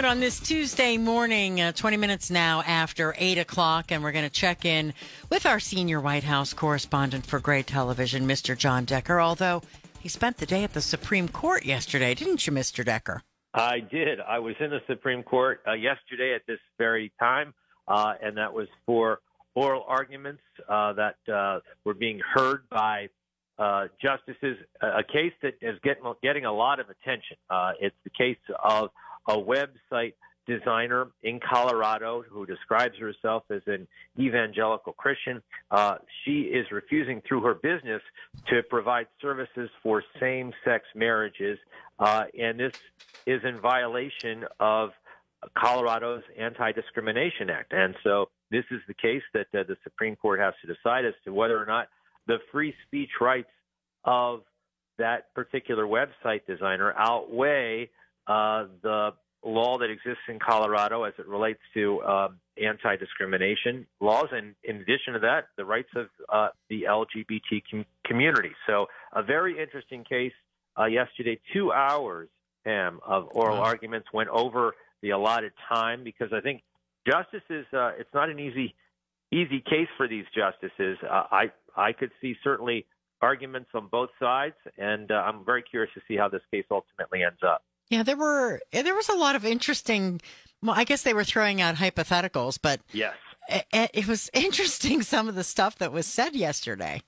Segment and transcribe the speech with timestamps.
[0.00, 4.24] Right, on this Tuesday morning, uh, 20 minutes now after 8 o'clock, and we're going
[4.24, 4.94] to check in
[5.28, 8.56] with our senior White House correspondent for Gray Television, Mr.
[8.56, 9.60] John Decker, although
[9.98, 12.82] he spent the day at the Supreme Court yesterday, didn't you, Mr.
[12.82, 13.20] Decker?
[13.52, 14.20] I did.
[14.20, 17.52] I was in the Supreme Court uh, yesterday at this very time,
[17.86, 19.20] uh, and that was for
[19.54, 23.10] oral arguments uh, that uh, were being heard by
[23.58, 24.56] uh, justices.
[24.80, 27.36] A case that is getting getting a lot of attention.
[27.50, 28.88] Uh, it's the case of
[29.28, 30.14] a website
[30.46, 33.86] designer in Colorado who describes herself as an
[34.18, 35.42] evangelical Christian.
[35.70, 38.02] Uh, she is refusing through her business
[38.48, 41.58] to provide services for same sex marriages.
[41.98, 42.72] Uh, and this
[43.26, 44.90] is in violation of
[45.56, 47.72] Colorado's Anti Discrimination Act.
[47.72, 51.14] And so this is the case that uh, the Supreme Court has to decide as
[51.24, 51.88] to whether or not
[52.26, 53.50] the free speech rights
[54.04, 54.40] of
[54.98, 57.88] that particular website designer outweigh
[58.30, 59.10] uh, the
[59.44, 65.14] law that exists in Colorado as it relates to um, anti-discrimination laws, and in addition
[65.14, 68.52] to that, the rights of uh, the LGBT com- community.
[68.66, 70.32] So, a very interesting case
[70.78, 71.40] uh, yesterday.
[71.52, 72.28] Two hours,
[72.64, 73.64] Pam, of oral wow.
[73.64, 76.62] arguments went over the allotted time because I think
[77.04, 77.66] justices.
[77.72, 78.74] Uh, it's not an easy
[79.32, 80.98] easy case for these justices.
[81.02, 81.44] Uh, I
[81.76, 82.86] I could see certainly
[83.22, 87.24] arguments on both sides, and uh, I'm very curious to see how this case ultimately
[87.24, 87.62] ends up.
[87.90, 90.20] Yeah, there were there was a lot of interesting.
[90.62, 93.14] Well, I guess they were throwing out hypotheticals, but yes,
[93.48, 97.02] it, it was interesting some of the stuff that was said yesterday.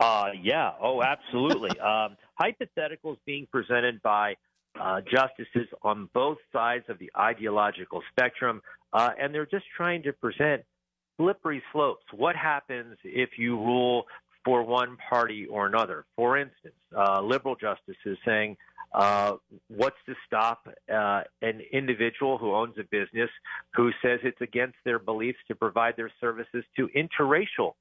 [0.00, 0.72] Uh, yeah.
[0.80, 1.70] Oh, absolutely.
[1.80, 4.36] um, hypotheticals being presented by
[4.80, 10.12] uh, justices on both sides of the ideological spectrum, uh, and they're just trying to
[10.12, 10.62] present
[11.16, 12.04] slippery slopes.
[12.12, 14.04] What happens if you rule
[14.44, 16.04] for one party or another?
[16.16, 18.56] For instance, uh, liberal justices saying
[18.92, 19.34] uh,
[19.68, 23.30] what's to stop uh, an individual who owns a business
[23.74, 27.74] who says it's against their beliefs to provide their services to interracial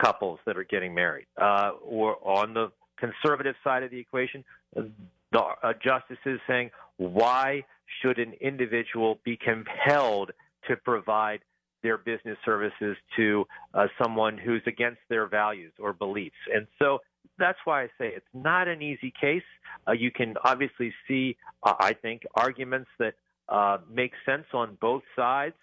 [0.00, 1.26] couples that are getting married?
[1.40, 7.64] Uh, or on the conservative side of the equation, the uh, justices saying, why
[8.00, 10.30] should an individual be compelled
[10.68, 11.40] to provide
[11.82, 13.44] their business services to
[13.74, 16.36] uh, someone who's against their values or beliefs?
[16.54, 17.00] And so
[17.38, 19.42] that's why I say it's not an easy case.
[19.86, 23.14] Uh, you can obviously see, uh, I think, arguments that
[23.48, 25.54] uh, make sense on both sides,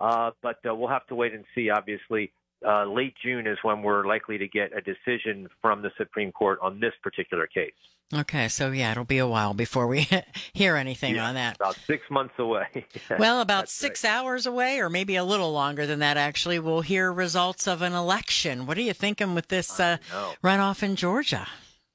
[0.00, 1.70] uh, but uh, we'll have to wait and see.
[1.70, 2.32] Obviously,
[2.66, 6.58] uh, late June is when we're likely to get a decision from the Supreme Court
[6.62, 7.72] on this particular case.
[8.12, 10.08] Okay, so yeah, it'll be a while before we
[10.54, 11.56] hear anything yeah, on that.
[11.56, 12.86] About six months away.
[13.18, 14.10] well, about six right.
[14.10, 16.16] hours away, or maybe a little longer than that.
[16.16, 18.64] Actually, we'll hear results of an election.
[18.64, 19.98] What are you thinking with this uh,
[20.42, 21.46] runoff in Georgia?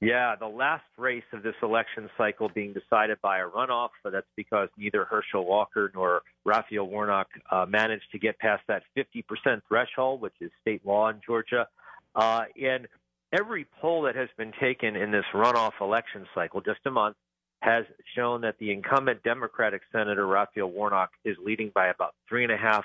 [0.04, 4.26] Yeah, the last race of this election cycle being decided by a runoff, but that's
[4.36, 10.20] because neither Herschel Walker nor Raphael Warnock uh, managed to get past that 50% threshold,
[10.20, 11.68] which is state law in Georgia.
[12.14, 12.86] Uh, and
[13.32, 17.16] every poll that has been taken in this runoff election cycle, just a month,
[17.62, 22.52] has shown that the incumbent Democratic Senator Raphael Warnock is leading by about three and
[22.52, 22.84] a half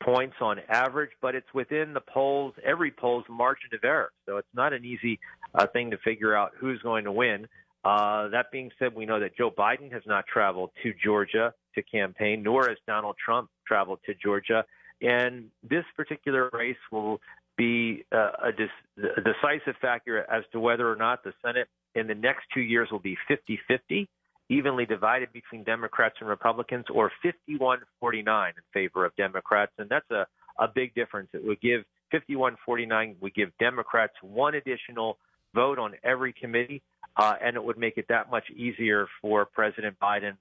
[0.00, 4.12] points on average, but it's within the polls, every poll's margin of error.
[4.26, 5.18] So it's not an easy
[5.54, 7.46] uh, thing to figure out who's going to win.
[7.84, 11.82] Uh, that being said, we know that Joe Biden has not traveled to Georgia to
[11.82, 14.64] campaign, nor has Donald Trump traveled to Georgia.
[15.00, 17.20] And this particular race will
[17.56, 22.06] be uh, a, dis- a decisive factor as to whether or not the Senate in
[22.06, 24.08] the next two years will be 50 50
[24.48, 29.72] evenly divided between Democrats and Republicans, or 51 49 in favor of Democrats.
[29.78, 30.26] And that's a,
[30.58, 31.28] a big difference.
[31.32, 35.18] It would give 51 49 would give Democrats one additional
[35.54, 36.82] vote on every committee,
[37.16, 40.36] uh, and it would make it that much easier for President Biden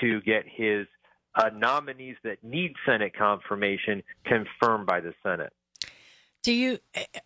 [0.00, 0.86] to get his
[1.34, 5.52] uh, nominees that need Senate confirmation confirmed by the Senate.
[6.42, 6.78] Do you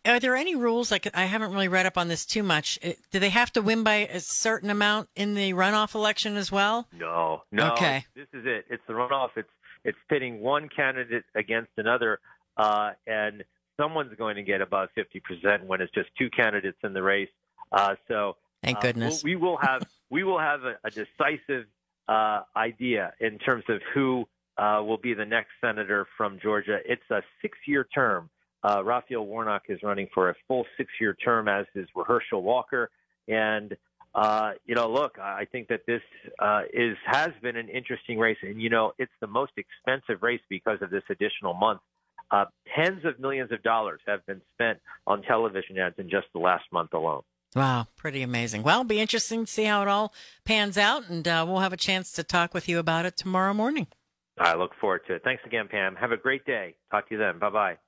[0.07, 2.79] are there any rules like I haven't really read up on this too much.
[2.83, 6.51] Uh, do they have to win by a certain amount in the runoff election as
[6.51, 6.89] well?
[6.91, 7.43] No.
[7.53, 7.73] No.
[7.73, 8.07] Okay.
[8.15, 8.65] This is it.
[8.71, 9.31] It's the runoff.
[9.37, 9.51] It's
[9.85, 12.19] it's pitting one candidate against another
[12.57, 13.45] uh, and
[13.81, 17.31] someone's going to get above 50% when it's just two candidates in the race.
[17.73, 19.19] Uh, so Thank goodness.
[19.19, 21.67] Uh, we will have we will have a, a decisive
[22.09, 24.27] uh, idea in terms of who
[24.59, 26.79] uh, will be the next senator from Georgia.
[26.85, 28.29] It's a six-year term.
[28.63, 32.91] Uh, Raphael Warnock is running for a full six-year term, as is Herschel Walker.
[33.29, 33.77] And
[34.15, 36.03] uh, you know, look, I think that this
[36.41, 40.41] uh, is has been an interesting race, and you know, it's the most expensive race
[40.49, 41.81] because of this additional month.
[42.31, 42.45] Uh,
[42.77, 46.65] tens of millions of dollars have been spent on television ads in just the last
[46.73, 47.23] month alone.
[47.57, 48.63] Wow, pretty amazing.
[48.63, 51.77] Well, be interesting to see how it all pans out, and uh, we'll have a
[51.77, 53.89] chance to talk with you about it tomorrow morning.
[54.39, 55.23] I look forward to it.
[55.25, 55.97] Thanks again, Pam.
[55.97, 56.77] Have a great day.
[56.91, 57.39] Talk to you then.
[57.39, 57.79] Bye bye.